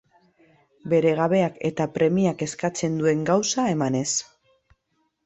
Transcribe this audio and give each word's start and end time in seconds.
Bere 0.93 1.11
gabeak 1.19 1.59
eta 1.69 1.87
premiak 1.97 2.41
eskatzen 2.45 2.97
duen 3.03 3.21
gauza 3.29 3.67
emanez. 3.75 4.07